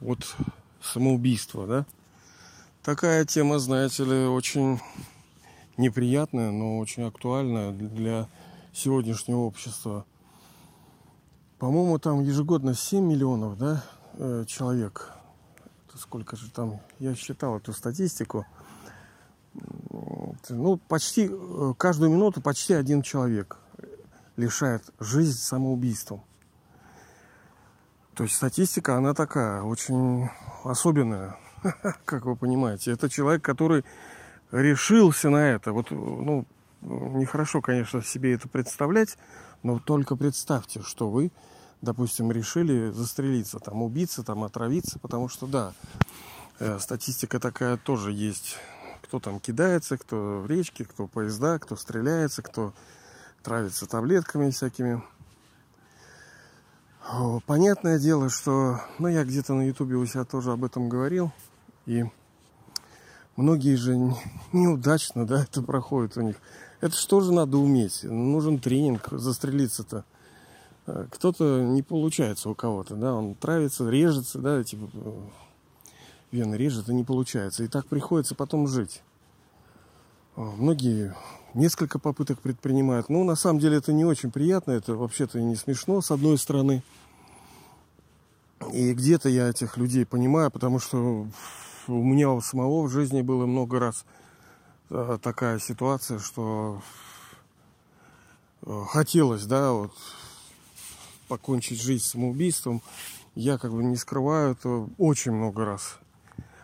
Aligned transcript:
от 0.00 0.36
самоубийства, 0.80 1.66
да? 1.66 1.86
Такая 2.82 3.24
тема, 3.24 3.58
знаете 3.58 4.04
ли, 4.04 4.26
очень 4.26 4.80
неприятная, 5.76 6.50
но 6.50 6.78
очень 6.78 7.02
актуальная 7.02 7.72
для 7.72 8.28
сегодняшнего 8.72 9.38
общества. 9.38 10.04
По-моему, 11.58 11.98
там 11.98 12.22
ежегодно 12.22 12.74
7 12.74 13.04
миллионов, 13.04 13.58
да, 13.58 13.84
э, 14.14 14.44
человек. 14.46 15.12
Сколько 15.94 16.36
же 16.36 16.50
там? 16.50 16.80
Я 16.98 17.14
считал 17.14 17.56
эту 17.56 17.72
статистику. 17.72 18.46
Ну, 20.50 20.76
почти 20.88 21.30
э, 21.30 21.74
каждую 21.78 22.10
минуту 22.10 22.42
почти 22.42 22.74
один 22.74 23.02
человек 23.02 23.56
лишает 24.36 24.82
жизнь 25.00 25.38
самоубийством. 25.38 26.22
То 28.16 28.24
есть 28.24 28.34
статистика, 28.34 28.96
она 28.96 29.12
такая, 29.12 29.60
очень 29.60 30.30
особенная, 30.64 31.36
как 32.06 32.24
вы 32.24 32.34
понимаете. 32.34 32.92
Это 32.92 33.10
человек, 33.10 33.42
который 33.42 33.84
решился 34.50 35.28
на 35.28 35.50
это. 35.50 35.72
Вот, 35.72 35.90
ну, 35.90 36.46
нехорошо, 36.80 37.60
конечно, 37.60 38.02
себе 38.02 38.32
это 38.32 38.48
представлять, 38.48 39.18
но 39.62 39.78
только 39.78 40.16
представьте, 40.16 40.80
что 40.80 41.10
вы, 41.10 41.30
допустим, 41.82 42.32
решили 42.32 42.90
застрелиться, 42.90 43.58
там, 43.58 43.82
убиться, 43.82 44.22
там, 44.22 44.44
отравиться, 44.44 44.98
потому 44.98 45.28
что, 45.28 45.46
да, 45.46 45.74
э, 46.58 46.78
статистика 46.78 47.38
такая 47.38 47.76
тоже 47.76 48.12
есть. 48.12 48.56
Кто 49.02 49.20
там 49.20 49.40
кидается, 49.40 49.98
кто 49.98 50.40
в 50.40 50.50
речке, 50.50 50.86
кто 50.86 51.06
поезда, 51.06 51.58
кто 51.58 51.76
стреляется, 51.76 52.40
кто 52.40 52.72
травится 53.42 53.86
таблетками 53.86 54.50
всякими. 54.50 55.02
Понятное 57.46 57.98
дело, 57.98 58.28
что, 58.28 58.80
ну, 58.98 59.08
я 59.08 59.24
где-то 59.24 59.54
на 59.54 59.66
ютубе 59.66 59.96
у 59.96 60.04
себя 60.04 60.24
тоже 60.24 60.52
об 60.52 60.64
этом 60.64 60.88
говорил, 60.88 61.32
и 61.86 62.04
многие 63.36 63.76
же 63.76 63.96
неудачно, 64.52 65.26
да, 65.26 65.42
это 65.42 65.62
проходит 65.62 66.16
у 66.16 66.22
них. 66.22 66.36
Это 66.80 66.94
что 66.94 67.20
же 67.20 67.32
надо 67.32 67.56
уметь? 67.56 68.02
Нужен 68.02 68.58
тренинг, 68.58 69.08
застрелиться-то. 69.10 70.04
Э, 70.86 71.06
кто-то 71.10 71.62
не 71.62 71.82
получается 71.82 72.50
у 72.50 72.54
кого-то, 72.54 72.96
да, 72.96 73.14
он 73.14 73.34
травится, 73.34 73.88
режется, 73.88 74.38
да, 74.38 74.62
типа 74.62 74.90
э, 74.92 75.12
вены 76.32 76.56
режет, 76.56 76.88
и 76.90 76.94
не 76.94 77.04
получается. 77.04 77.64
И 77.64 77.68
так 77.68 77.86
приходится 77.86 78.34
потом 78.34 78.68
жить. 78.68 79.02
Многие 80.36 81.14
несколько 81.54 81.98
попыток 81.98 82.40
предпринимают. 82.40 83.08
Ну, 83.08 83.24
на 83.24 83.36
самом 83.36 83.58
деле 83.58 83.78
это 83.78 83.94
не 83.94 84.04
очень 84.04 84.30
приятно, 84.30 84.72
это 84.72 84.94
вообще-то 84.94 85.38
и 85.38 85.42
не 85.42 85.56
смешно, 85.56 86.02
с 86.02 86.10
одной 86.10 86.36
стороны. 86.36 86.82
И 88.72 88.92
где-то 88.92 89.28
я 89.28 89.48
этих 89.48 89.76
людей 89.76 90.04
понимаю, 90.06 90.50
потому 90.50 90.78
что 90.78 91.26
у 91.86 92.02
меня 92.02 92.30
у 92.30 92.40
самого 92.40 92.82
в 92.82 92.90
жизни 92.90 93.22
было 93.22 93.46
много 93.46 93.78
раз 93.78 94.04
э, 94.90 95.18
такая 95.22 95.58
ситуация, 95.58 96.18
что 96.18 96.82
э, 98.62 98.82
хотелось, 98.88 99.44
да, 99.44 99.72
вот 99.72 99.92
покончить 101.28 101.80
жизнь 101.80 102.04
самоубийством. 102.04 102.82
Я 103.34 103.58
как 103.58 103.72
бы 103.72 103.84
не 103.84 103.96
скрываю 103.96 104.52
это 104.52 104.88
очень 104.98 105.32
много 105.32 105.64
раз. 105.64 105.98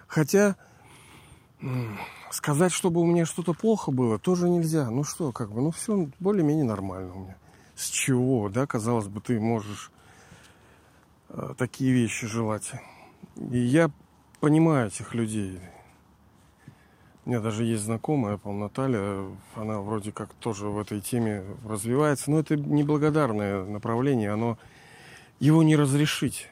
Хотя 0.07 0.57
сказать, 2.31 2.73
чтобы 2.73 3.01
у 3.01 3.07
меня 3.07 3.25
что-то 3.27 3.55
плохо 3.55 3.91
было, 3.91 4.19
тоже 4.19 4.49
нельзя. 4.49 4.91
Ну 4.91 5.05
что, 5.05 5.33
как 5.33 5.53
бы, 5.53 5.61
ну 5.61 5.71
все 5.71 6.09
более-менее 6.19 6.65
нормально 6.65 7.15
у 7.15 7.19
меня. 7.21 7.37
С 7.77 7.89
чего, 7.89 8.49
да, 8.49 8.67
казалось 8.67 9.07
бы, 9.07 9.21
ты 9.21 9.39
можешь 9.41 9.91
такие 11.57 11.93
вещи 11.93 12.27
желать. 12.27 12.73
И 13.37 13.59
я 13.59 13.91
понимаю 14.41 14.89
этих 14.89 15.15
людей. 15.15 15.61
У 17.25 17.31
меня 17.31 17.41
даже 17.41 17.65
есть 17.65 17.85
знакомая, 17.85 18.37
по 18.37 18.53
Наталья, 18.53 19.25
она 19.55 19.81
вроде 19.81 20.11
как 20.11 20.35
тоже 20.35 20.67
в 20.67 20.79
этой 20.81 21.01
теме 21.01 21.45
развивается, 21.65 22.31
но 22.33 22.41
это 22.41 22.57
неблагодарное 22.57 23.65
направление, 23.65 24.33
оно 24.33 24.59
его 25.39 25.63
не 25.63 25.77
разрешить. 25.77 26.49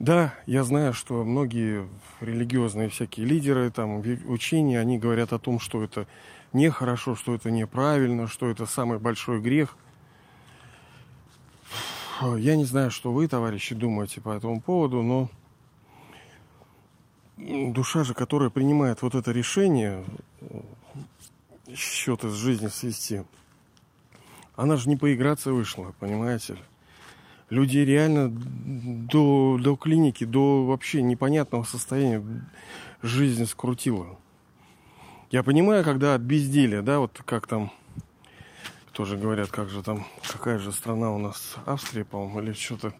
Да, 0.00 0.34
я 0.46 0.64
знаю, 0.64 0.94
что 0.94 1.22
многие 1.22 1.88
религиозные 2.20 2.88
всякие 2.88 3.24
лидеры, 3.24 3.70
там, 3.70 4.00
учения, 4.26 4.80
они 4.80 4.98
говорят 4.98 5.32
о 5.32 5.38
том, 5.38 5.60
что 5.60 5.84
это 5.84 6.08
нехорошо, 6.52 7.14
что 7.14 7.36
это 7.36 7.52
неправильно, 7.52 8.26
что 8.26 8.50
это 8.50 8.66
самый 8.66 8.98
большой 8.98 9.40
грех. 9.40 9.76
Я 12.38 12.56
не 12.56 12.64
знаю, 12.64 12.90
что 12.90 13.12
вы, 13.12 13.28
товарищи, 13.28 13.74
думаете 13.74 14.20
по 14.20 14.30
этому 14.30 14.60
поводу, 14.60 15.02
но 15.02 15.28
душа 17.36 18.04
же, 18.04 18.14
которая 18.14 18.50
принимает 18.50 19.02
вот 19.02 19.14
это 19.14 19.32
решение, 19.32 20.04
счеты 21.74 22.28
с 22.30 22.34
жизни 22.34 22.68
свести, 22.68 23.22
она 24.56 24.76
же 24.76 24.88
не 24.88 24.96
поиграться 24.96 25.52
вышла, 25.52 25.94
понимаете 25.98 26.54
ли? 26.54 26.60
людей 27.52 27.84
реально 27.84 28.30
до, 28.32 29.58
до 29.60 29.76
клиники, 29.76 30.24
до 30.24 30.64
вообще 30.64 31.02
непонятного 31.02 31.64
состояния 31.64 32.24
жизнь 33.02 33.44
скрутила. 33.46 34.18
Я 35.30 35.42
понимаю, 35.42 35.84
когда 35.84 36.14
от 36.14 36.22
безделия, 36.22 36.82
да, 36.82 36.98
вот 36.98 37.20
как 37.24 37.46
там 37.46 37.70
тоже 38.92 39.16
говорят, 39.16 39.50
как 39.50 39.70
же 39.70 39.82
там, 39.82 40.06
какая 40.30 40.58
же 40.58 40.72
страна 40.72 41.12
у 41.12 41.18
нас, 41.18 41.56
Австрия, 41.66 42.04
по-моему, 42.04 42.40
или 42.40 42.52
что-то, 42.52 42.92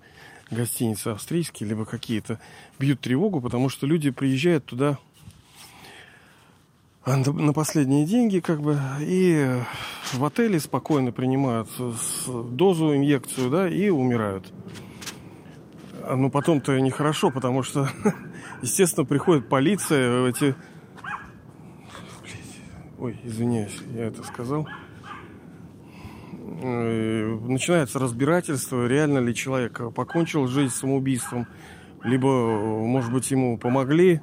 гостиницы 0.51 1.09
австрийские, 1.09 1.69
либо 1.69 1.85
какие-то, 1.85 2.41
бьют 2.79 3.01
тревогу, 3.01 3.41
потому 3.41 3.69
что 3.69 3.87
люди 3.87 4.11
приезжают 4.11 4.65
туда 4.65 4.99
на 7.05 7.53
последние 7.53 8.07
деньги, 8.07 8.39
как 8.39 8.61
бы, 8.61 8.79
и 9.01 9.61
в 10.13 10.25
отеле 10.25 10.61
спокойно 10.61 11.11
принимают 11.11 11.69
дозу, 12.27 12.95
инъекцию, 12.95 13.51
да, 13.51 13.69
и 13.69 13.89
умирают. 13.89 14.53
А, 16.05 16.17
ну, 16.17 16.31
потом-то 16.31 16.79
нехорошо, 16.81 17.31
потому 17.31 17.63
что, 17.63 17.89
естественно, 18.63 19.05
приходит 19.05 19.49
полиция, 19.49 20.29
эти... 20.29 20.55
Ой, 22.99 23.19
извиняюсь, 23.25 23.81
я 23.95 24.05
это 24.07 24.23
сказал. 24.23 24.69
Начинается 26.43 27.99
разбирательство, 27.99 28.87
реально 28.87 29.19
ли 29.19 29.35
человек 29.35 29.81
покончил 29.95 30.49
жизнь 30.49 30.75
самоубийством, 30.75 31.47
либо, 32.03 32.27
может 32.27 33.13
быть, 33.13 33.31
ему 33.31 33.59
помогли, 33.59 34.21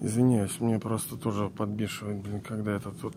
Извиняюсь, 0.00 0.58
мне 0.60 0.78
просто 0.78 1.16
тоже 1.16 1.50
подбешивает, 1.50 2.22
блин, 2.22 2.40
когда 2.40 2.72
это 2.72 2.90
тут... 2.92 3.14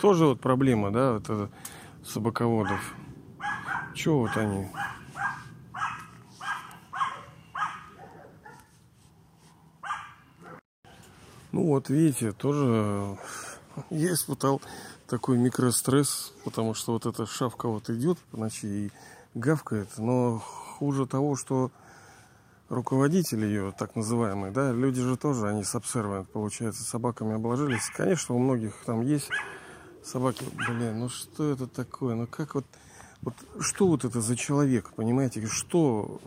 Тоже 0.00 0.26
вот 0.26 0.40
проблема, 0.40 0.90
да, 0.90 1.18
это 1.18 1.50
собаководов. 2.04 2.96
Чего 3.94 4.20
вот 4.20 4.36
они? 4.36 4.66
Ну 11.54 11.66
вот, 11.66 11.88
видите, 11.88 12.32
тоже 12.32 13.16
я 13.90 14.12
испытал 14.12 14.60
такой 15.06 15.38
микростресс, 15.38 16.32
потому 16.44 16.74
что 16.74 16.94
вот 16.94 17.06
эта 17.06 17.26
шавка 17.26 17.68
вот 17.68 17.88
идет 17.90 18.18
по 18.32 18.38
ночи 18.38 18.66
и 18.66 18.92
гавкает, 19.34 19.88
но 19.96 20.40
хуже 20.40 21.06
того, 21.06 21.36
что 21.36 21.70
руководитель 22.68 23.44
ее, 23.44 23.72
так 23.78 23.94
называемый, 23.94 24.50
да, 24.50 24.72
люди 24.72 25.00
же 25.00 25.16
тоже, 25.16 25.46
они 25.46 25.62
с 25.62 25.76
обсервиент, 25.76 26.28
получается, 26.28 26.82
собаками 26.82 27.36
обложились. 27.36 27.88
Конечно, 27.94 28.34
у 28.34 28.40
многих 28.40 28.74
там 28.84 29.02
есть 29.02 29.30
собаки, 30.02 30.44
блин, 30.56 30.98
ну 30.98 31.08
что 31.08 31.52
это 31.52 31.68
такое, 31.68 32.16
ну 32.16 32.26
как 32.26 32.56
вот, 32.56 32.66
вот 33.22 33.34
что 33.60 33.86
вот 33.86 34.04
это 34.04 34.20
за 34.20 34.34
человек, 34.34 34.90
понимаете, 34.96 35.46
что 35.46 36.20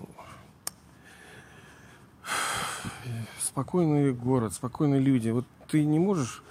спокойный 3.47 4.13
город, 4.13 4.53
спокойные 4.53 4.99
люди, 4.99 5.29
вот 5.29 5.45
ты 5.67 5.83
не 5.85 5.99
можешь 5.99 6.43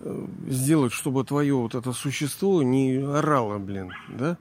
э, 0.00 0.26
сделать, 0.46 0.92
чтобы 0.92 1.24
твое 1.24 1.54
вот 1.54 1.74
это 1.74 1.92
существо 1.92 2.62
не 2.62 2.96
орало, 2.96 3.58
блин, 3.58 3.92
да? 4.08 4.36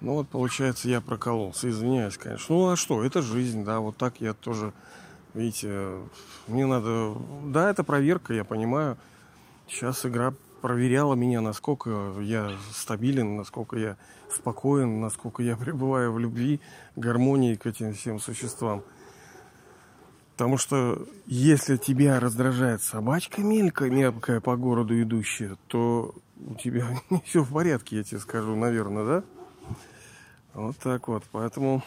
Ну 0.00 0.14
вот, 0.14 0.28
получается, 0.28 0.88
я 0.88 1.00
прокололся. 1.00 1.68
Извиняюсь, 1.68 2.16
конечно. 2.16 2.54
Ну 2.54 2.70
а 2.70 2.76
что, 2.76 3.02
это 3.02 3.20
жизнь, 3.20 3.64
да, 3.64 3.80
вот 3.80 3.96
так 3.96 4.20
я 4.20 4.32
тоже, 4.32 4.72
видите, 5.34 5.98
мне 6.46 6.66
надо... 6.66 7.14
Да, 7.44 7.70
это 7.70 7.82
проверка, 7.82 8.32
я 8.32 8.44
понимаю. 8.44 8.96
Сейчас 9.66 10.06
игра 10.06 10.34
проверяла 10.60 11.14
меня, 11.14 11.40
насколько 11.40 12.14
я 12.20 12.52
стабилен, 12.72 13.36
насколько 13.36 13.76
я 13.76 13.96
спокоен, 14.30 15.00
насколько 15.00 15.42
я 15.42 15.56
пребываю 15.56 16.12
в 16.12 16.18
любви, 16.18 16.60
гармонии 16.96 17.54
к 17.54 17.66
этим 17.66 17.94
всем 17.94 18.20
существам. 18.20 18.82
Потому 20.38 20.56
что 20.56 21.04
если 21.26 21.78
тебя 21.78 22.20
раздражает 22.20 22.80
собачка 22.80 23.40
мелкая, 23.40 23.90
мелкая 23.90 24.40
по 24.40 24.56
городу 24.56 25.02
идущая, 25.02 25.56
то 25.66 26.14
у 26.36 26.54
тебя 26.54 26.86
не 27.10 27.20
все 27.26 27.42
в 27.42 27.52
порядке, 27.52 27.96
я 27.96 28.04
тебе 28.04 28.20
скажу, 28.20 28.54
наверное, 28.54 29.04
да? 29.04 29.24
Вот 30.54 30.76
так 30.78 31.08
вот. 31.08 31.24
Поэтому 31.32 31.82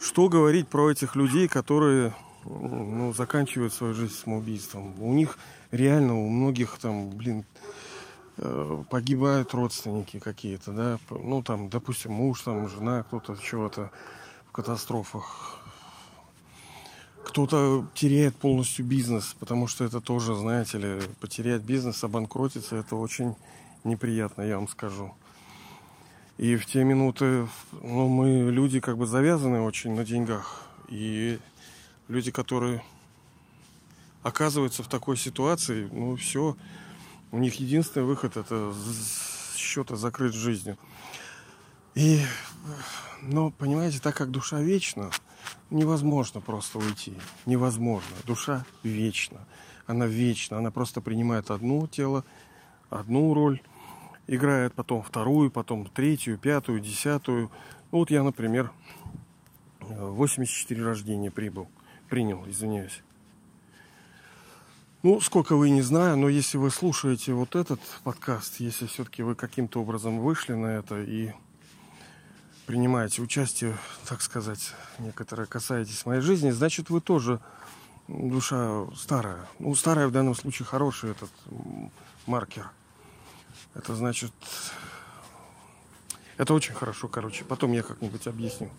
что 0.00 0.30
говорить 0.30 0.66
про 0.66 0.90
этих 0.90 1.14
людей, 1.14 1.46
которые 1.46 2.14
ну, 2.46 3.12
заканчивают 3.12 3.74
свою 3.74 3.92
жизнь 3.92 4.14
самоубийством? 4.14 4.94
У 4.98 5.12
них 5.12 5.36
реально, 5.72 6.18
у 6.18 6.30
многих 6.30 6.78
там, 6.78 7.10
блин, 7.10 7.44
э, 8.38 8.82
погибают 8.88 9.52
родственники 9.52 10.20
какие-то, 10.20 10.72
да, 10.72 10.98
ну 11.10 11.42
там, 11.42 11.68
допустим, 11.68 12.12
муж, 12.12 12.40
там, 12.40 12.66
жена, 12.66 13.02
кто-то 13.02 13.36
чего-то 13.36 13.90
в 14.50 14.52
катастрофах. 14.52 15.60
Кто-то 17.24 17.86
теряет 17.94 18.34
полностью 18.34 18.84
бизнес, 18.84 19.36
потому 19.38 19.68
что 19.68 19.84
это 19.84 20.00
тоже, 20.00 20.34
знаете 20.34 20.78
ли, 20.78 21.00
потерять 21.20 21.62
бизнес, 21.62 22.02
обанкротиться, 22.02 22.74
это 22.74 22.96
очень 22.96 23.36
неприятно, 23.84 24.42
я 24.42 24.56
вам 24.56 24.66
скажу. 24.66 25.14
И 26.36 26.56
в 26.56 26.66
те 26.66 26.82
минуты, 26.82 27.46
ну, 27.70 28.08
мы 28.08 28.50
люди 28.50 28.80
как 28.80 28.98
бы 28.98 29.06
завязаны 29.06 29.60
очень 29.60 29.94
на 29.94 30.04
деньгах. 30.04 30.62
И 30.88 31.38
люди, 32.08 32.32
которые 32.32 32.82
оказываются 34.24 34.82
в 34.82 34.88
такой 34.88 35.16
ситуации, 35.16 35.88
ну, 35.92 36.16
все, 36.16 36.56
у 37.30 37.38
них 37.38 37.60
единственный 37.60 38.02
выход 38.02 38.36
это 38.36 38.74
счета 39.54 39.94
закрыть 39.94 40.34
жизнью. 40.34 40.76
И, 41.94 42.20
но, 43.22 43.50
понимаете, 43.50 44.00
так 44.00 44.16
как 44.16 44.30
душа 44.30 44.60
вечна, 44.60 45.10
невозможно 45.70 46.40
просто 46.40 46.78
уйти. 46.78 47.14
Невозможно. 47.46 48.16
Душа 48.26 48.64
вечна. 48.82 49.46
Она 49.86 50.06
вечна. 50.06 50.58
Она 50.58 50.70
просто 50.70 51.00
принимает 51.00 51.50
одно 51.50 51.86
тело, 51.86 52.24
одну 52.88 53.34
роль 53.34 53.60
играет 54.26 54.74
потом 54.74 55.02
вторую, 55.02 55.50
потом 55.50 55.86
третью, 55.86 56.38
пятую, 56.38 56.80
десятую. 56.80 57.50
Ну, 57.90 57.98
вот 57.98 58.10
я, 58.10 58.22
например, 58.22 58.70
84 59.80 60.84
рождения 60.84 61.30
прибыл, 61.30 61.68
принял, 62.08 62.48
извиняюсь. 62.48 63.02
Ну, 65.02 65.20
сколько 65.20 65.56
вы 65.56 65.70
не 65.70 65.82
знаю, 65.82 66.16
но 66.16 66.28
если 66.28 66.58
вы 66.58 66.70
слушаете 66.70 67.32
вот 67.32 67.56
этот 67.56 67.80
подкаст, 68.04 68.60
если 68.60 68.86
все-таки 68.86 69.22
вы 69.22 69.34
каким-то 69.34 69.80
образом 69.80 70.20
вышли 70.20 70.52
на 70.52 70.66
это 70.66 71.02
и 71.02 71.32
принимаете 72.70 73.20
участие, 73.20 73.76
так 74.06 74.22
сказать, 74.22 74.74
некоторое 75.00 75.44
касаетесь 75.44 76.06
моей 76.06 76.20
жизни, 76.20 76.50
значит, 76.50 76.88
вы 76.88 77.00
тоже 77.00 77.40
душа 78.06 78.86
старая. 78.94 79.44
Ну, 79.58 79.74
старая 79.74 80.06
в 80.06 80.12
данном 80.12 80.36
случае 80.36 80.66
хороший 80.66 81.10
этот 81.10 81.30
маркер– 82.26 82.70
это 83.74 83.96
значит... 83.96 84.32
Это 86.36 86.54
очень 86.54 86.72
хорошо, 86.72 87.08
короче. 87.08 87.42
Потом 87.42 87.72
я 87.72 87.82
как-нибудь 87.82 88.28
объясню. 88.28 88.70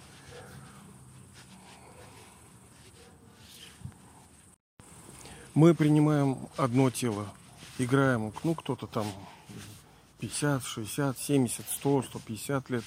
Мы 5.53 5.75
принимаем 5.75 6.37
одно 6.55 6.89
тело, 6.91 7.27
играем, 7.77 8.31
ну, 8.45 8.55
кто-то 8.55 8.87
там 8.87 9.05
50, 10.21 10.63
60, 10.63 11.19
70, 11.19 11.65
100, 11.69 12.03
150 12.03 12.69
лет. 12.69 12.85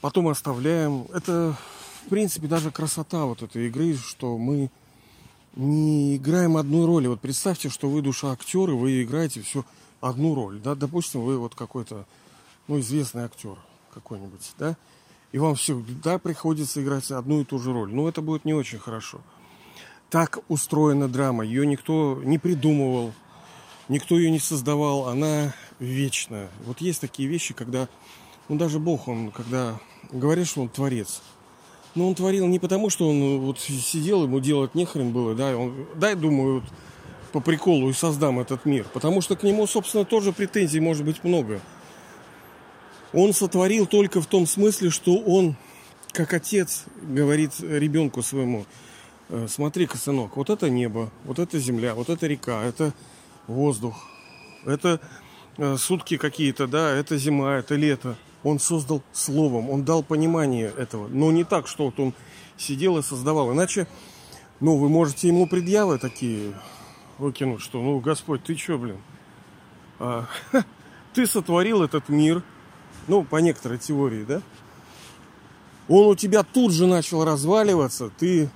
Потом 0.00 0.28
оставляем. 0.28 1.06
Это, 1.12 1.56
в 2.04 2.08
принципе, 2.08 2.46
даже 2.46 2.70
красота 2.70 3.24
вот 3.24 3.42
этой 3.42 3.68
игры, 3.68 3.96
что 3.96 4.38
мы 4.38 4.70
не 5.56 6.16
играем 6.16 6.56
одной 6.56 6.86
роли. 6.86 7.06
Вот 7.06 7.20
представьте, 7.20 7.68
что 7.68 7.88
вы 7.88 8.02
душа 8.02 8.32
актеры, 8.32 8.74
вы 8.74 9.02
играете 9.02 9.42
все 9.42 9.64
одну 10.00 10.34
роль, 10.34 10.60
да, 10.60 10.74
допустим, 10.74 11.20
вы 11.20 11.38
вот 11.38 11.54
какой-то, 11.54 12.06
ну, 12.68 12.80
известный 12.80 13.24
актер 13.24 13.56
какой-нибудь, 13.92 14.52
да, 14.58 14.76
и 15.32 15.38
вам 15.38 15.54
всегда 15.54 16.18
приходится 16.18 16.82
играть 16.82 17.10
одну 17.10 17.40
и 17.40 17.44
ту 17.44 17.58
же 17.58 17.72
роль. 17.72 17.92
Ну, 17.92 18.08
это 18.08 18.22
будет 18.22 18.44
не 18.44 18.54
очень 18.54 18.78
хорошо. 18.78 19.20
Так 20.08 20.40
устроена 20.48 21.08
драма. 21.08 21.44
Ее 21.44 21.66
никто 21.66 22.20
не 22.24 22.38
придумывал, 22.38 23.12
никто 23.88 24.18
ее 24.18 24.30
не 24.30 24.40
создавал. 24.40 25.08
Она 25.08 25.54
вечная. 25.78 26.48
Вот 26.64 26.80
есть 26.80 27.00
такие 27.00 27.28
вещи, 27.28 27.54
когда, 27.54 27.88
ну, 28.50 28.56
даже 28.56 28.80
Бог, 28.80 29.06
он, 29.06 29.30
когда 29.30 29.78
говорит, 30.10 30.48
что 30.48 30.62
он 30.62 30.68
творец, 30.68 31.22
но 31.94 32.08
он 32.08 32.16
творил 32.16 32.48
не 32.48 32.58
потому, 32.58 32.90
что 32.90 33.08
он 33.08 33.38
вот 33.38 33.60
сидел, 33.60 34.24
ему 34.24 34.40
делать 34.40 34.74
нехрен 34.74 35.12
было, 35.12 35.36
да, 35.36 35.56
он, 35.56 35.86
дай, 35.94 36.16
думаю, 36.16 36.54
вот, 36.56 36.64
по 37.30 37.38
приколу 37.38 37.88
и 37.90 37.92
создам 37.92 38.40
этот 38.40 38.64
мир. 38.64 38.84
Потому 38.92 39.20
что 39.20 39.36
к 39.36 39.44
нему, 39.44 39.68
собственно, 39.68 40.04
тоже 40.04 40.32
претензий 40.32 40.80
может 40.80 41.04
быть 41.04 41.22
много. 41.22 41.60
Он 43.12 43.32
сотворил 43.32 43.86
только 43.86 44.20
в 44.20 44.26
том 44.26 44.48
смысле, 44.48 44.90
что 44.90 45.16
он, 45.16 45.54
как 46.10 46.34
отец, 46.34 46.86
говорит 47.02 47.52
ребенку 47.60 48.20
своему, 48.20 48.66
«Э, 49.28 49.46
смотри-ка, 49.48 49.96
сынок, 49.96 50.36
вот 50.36 50.50
это 50.50 50.68
небо, 50.68 51.12
вот 51.24 51.38
это 51.38 51.56
земля, 51.60 51.94
вот 51.94 52.08
это 52.08 52.26
река, 52.26 52.64
это 52.64 52.92
воздух, 53.46 53.94
это 54.66 55.00
э, 55.56 55.76
сутки 55.76 56.16
какие-то, 56.16 56.66
да, 56.66 56.90
это 56.90 57.16
зима, 57.16 57.58
это 57.58 57.76
лето. 57.76 58.16
Он 58.42 58.58
создал 58.58 59.02
словом, 59.12 59.68
он 59.70 59.84
дал 59.84 60.02
понимание 60.02 60.72
этого. 60.76 61.08
Но 61.08 61.30
не 61.30 61.44
так, 61.44 61.66
что 61.66 61.86
вот 61.86 62.00
он 62.00 62.14
сидел 62.56 62.98
и 62.98 63.02
создавал. 63.02 63.52
Иначе, 63.52 63.86
ну, 64.60 64.76
вы 64.76 64.88
можете 64.88 65.28
ему 65.28 65.46
предъявы 65.46 65.98
такие 65.98 66.54
выкинуть, 67.18 67.60
что, 67.60 67.82
ну, 67.82 68.00
Господь, 68.00 68.42
ты 68.44 68.56
что, 68.56 68.78
блин? 68.78 68.98
А, 69.98 70.26
ты 71.14 71.26
сотворил 71.26 71.82
этот 71.82 72.08
мир, 72.08 72.42
ну, 73.08 73.24
по 73.24 73.36
некоторой 73.36 73.78
теории, 73.78 74.24
да? 74.24 74.42
Он 75.88 76.06
у 76.06 76.14
тебя 76.14 76.42
тут 76.42 76.72
же 76.72 76.86
начал 76.86 77.24
разваливаться, 77.24 78.10
ты... 78.10 78.48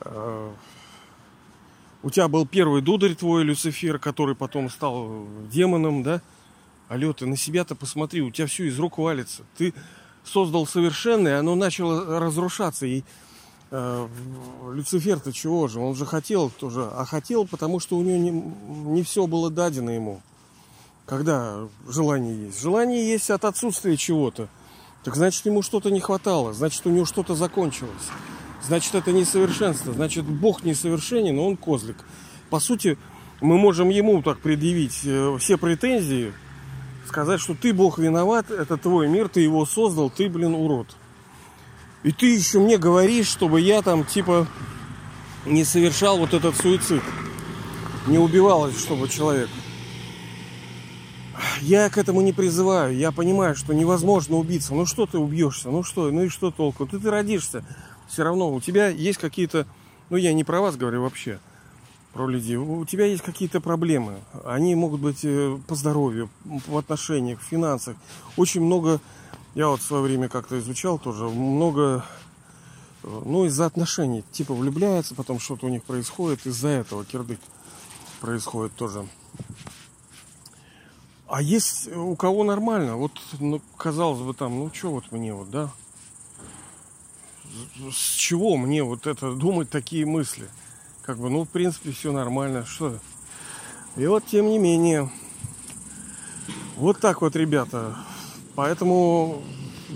А, 0.00 0.52
у 2.02 2.10
тебя 2.10 2.28
был 2.28 2.46
первый 2.46 2.82
дударь 2.82 3.16
твой, 3.16 3.42
Люцифер, 3.42 3.98
который 3.98 4.36
потом 4.36 4.70
стал 4.70 5.26
демоном, 5.50 6.04
да? 6.04 6.20
Алло, 6.88 7.12
ты 7.12 7.26
на 7.26 7.36
себя-то 7.36 7.74
посмотри, 7.74 8.22
у 8.22 8.30
тебя 8.30 8.46
все 8.46 8.66
из 8.66 8.78
рук 8.78 8.98
валится. 8.98 9.42
Ты 9.56 9.74
создал 10.24 10.66
совершенное, 10.66 11.38
оно 11.38 11.54
начало 11.54 12.20
разрушаться. 12.20 12.86
И 12.86 13.02
Э, 13.70 14.08
Люцифер-то 14.72 15.32
чего 15.32 15.66
же? 15.66 15.80
Он 15.80 15.94
же 15.94 16.06
хотел 16.06 16.50
тоже, 16.50 16.88
а 16.92 17.04
хотел, 17.04 17.46
потому 17.46 17.80
что 17.80 17.96
у 17.96 18.02
него 18.02 18.18
не, 18.18 18.30
не 18.30 19.02
все 19.02 19.26
было 19.26 19.50
дадено 19.50 19.90
ему. 19.90 20.20
Когда 21.04 21.66
желание 21.88 22.46
есть? 22.46 22.60
Желание 22.60 23.08
есть 23.08 23.30
от 23.30 23.44
отсутствия 23.44 23.96
чего-то. 23.96 24.48
Так 25.04 25.16
значит, 25.16 25.46
ему 25.46 25.62
что-то 25.62 25.90
не 25.90 26.00
хватало, 26.00 26.52
значит, 26.52 26.86
у 26.86 26.90
него 26.90 27.04
что-то 27.06 27.34
закончилось. 27.34 27.92
Значит, 28.64 28.94
это 28.94 29.12
несовершенство. 29.12 29.92
Значит, 29.92 30.24
Бог 30.24 30.64
несовершенен, 30.64 31.36
но 31.36 31.46
он 31.46 31.56
козлик. 31.56 31.96
По 32.50 32.58
сути, 32.60 32.98
мы 33.40 33.58
можем 33.58 33.88
ему 33.88 34.22
так 34.22 34.38
предъявить 34.38 35.00
э, 35.04 35.36
все 35.40 35.58
претензии, 35.58 36.32
сказать, 37.08 37.40
что 37.40 37.54
ты, 37.54 37.72
Бог, 37.72 37.98
виноват, 37.98 38.50
это 38.50 38.76
твой 38.76 39.08
мир, 39.08 39.28
ты 39.28 39.40
его 39.40 39.66
создал, 39.66 40.10
ты, 40.10 40.28
блин, 40.28 40.54
урод. 40.54 40.88
И 42.02 42.12
ты 42.12 42.34
еще 42.34 42.60
мне 42.60 42.78
говоришь, 42.78 43.26
чтобы 43.26 43.60
я 43.60 43.82
там 43.82 44.04
типа 44.04 44.46
не 45.44 45.64
совершал 45.64 46.18
вот 46.18 46.34
этот 46.34 46.56
суицид. 46.56 47.02
Не 48.06 48.18
убивалось, 48.18 48.78
чтобы 48.78 49.08
человек. 49.08 49.48
Я 51.60 51.90
к 51.90 51.98
этому 51.98 52.20
не 52.20 52.32
призываю. 52.32 52.96
Я 52.96 53.10
понимаю, 53.12 53.56
что 53.56 53.72
невозможно 53.72 54.36
убиться. 54.36 54.74
Ну 54.74 54.86
что 54.86 55.06
ты 55.06 55.18
убьешься? 55.18 55.70
Ну 55.70 55.82
что? 55.82 56.10
Ну 56.10 56.24
и 56.24 56.28
что 56.28 56.50
толку? 56.50 56.86
Ты, 56.86 56.98
ты 56.98 57.10
родишься. 57.10 57.64
Все 58.08 58.22
равно 58.22 58.52
у 58.52 58.60
тебя 58.60 58.88
есть 58.88 59.18
какие-то... 59.18 59.66
Ну 60.10 60.16
я 60.16 60.32
не 60.32 60.44
про 60.44 60.60
вас 60.60 60.76
говорю 60.76 61.02
вообще. 61.02 61.40
Про 62.16 62.28
людей. 62.28 62.56
У 62.56 62.82
тебя 62.86 63.04
есть 63.04 63.22
какие-то 63.22 63.60
проблемы. 63.60 64.20
Они 64.46 64.74
могут 64.74 65.02
быть 65.02 65.22
э, 65.22 65.58
по 65.68 65.74
здоровью, 65.74 66.30
в 66.44 66.78
отношениях, 66.78 67.40
в 67.40 67.44
финансах. 67.44 67.94
Очень 68.38 68.62
много 68.62 69.02
я 69.54 69.68
вот 69.68 69.80
в 69.80 69.84
свое 69.84 70.02
время 70.02 70.30
как-то 70.30 70.58
изучал 70.58 70.98
тоже 70.98 71.24
много, 71.24 72.06
ну, 73.02 73.44
из-за 73.44 73.66
отношений. 73.66 74.24
Типа 74.32 74.54
влюбляются, 74.54 75.14
потом 75.14 75.38
что-то 75.38 75.66
у 75.66 75.68
них 75.68 75.82
происходит, 75.82 76.46
из-за 76.46 76.68
этого 76.68 77.04
кирдык 77.04 77.38
происходит 78.22 78.74
тоже. 78.76 79.06
А 81.28 81.42
есть 81.42 81.94
у 81.94 82.16
кого 82.16 82.44
нормально, 82.44 82.96
вот, 82.96 83.12
ну, 83.40 83.60
казалось 83.76 84.20
бы, 84.20 84.32
там, 84.32 84.58
ну, 84.58 84.70
что 84.72 84.90
вот 84.90 85.12
мне 85.12 85.34
вот, 85.34 85.50
да? 85.50 85.70
С 87.90 88.14
чего 88.14 88.56
мне 88.56 88.82
вот 88.82 89.06
это 89.06 89.34
думать 89.34 89.68
такие 89.68 90.06
мысли? 90.06 90.48
Как 91.06 91.18
бы, 91.18 91.30
ну, 91.30 91.44
в 91.44 91.48
принципе, 91.48 91.92
все 91.92 92.12
нормально, 92.12 92.66
что? 92.66 92.98
И 93.96 94.06
вот, 94.06 94.26
тем 94.26 94.48
не 94.48 94.58
менее, 94.58 95.10
вот 96.76 97.00
так 97.00 97.22
вот, 97.22 97.36
ребята, 97.36 97.96
Поэтому, 98.56 99.42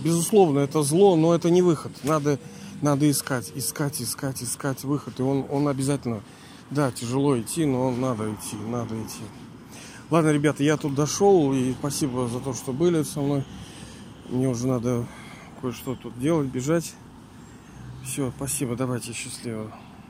безусловно, 0.05 0.59
это 0.61 0.83
зло, 0.83 1.17
но 1.17 1.35
это 1.35 1.51
не 1.51 1.63
выход. 1.63 1.93
Надо, 2.05 2.39
надо 2.83 3.11
искать, 3.11 3.51
искать, 3.55 4.01
искать, 4.03 4.43
искать 4.43 4.85
выход. 4.85 5.19
И 5.19 5.23
он, 5.23 5.47
он 5.51 5.67
обязательно 5.67 6.21
Да, 6.71 6.93
тяжело 6.93 7.41
идти, 7.41 7.65
но 7.65 7.91
надо 7.91 8.31
идти, 8.31 8.57
надо 8.69 8.95
идти. 9.03 9.23
Ладно, 10.11 10.29
ребята, 10.29 10.63
я 10.63 10.77
тут 10.77 10.95
дошел, 10.95 11.53
и 11.55 11.73
спасибо 11.73 12.29
за 12.29 12.39
то, 12.39 12.53
что 12.53 12.73
были 12.73 13.03
со 13.03 13.21
мной. 13.21 13.45
Мне 14.29 14.47
уже 14.47 14.69
надо 14.69 15.07
кое-что 15.63 15.97
тут 15.97 16.19
делать, 16.21 16.49
бежать. 16.49 16.95
Все, 18.05 18.31
спасибо, 18.37 18.77
давайте, 18.77 19.13
счастливо. 19.15 19.73